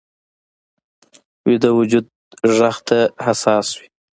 [1.45, 2.05] ویده وجود
[2.57, 3.87] غږ ته حساس وي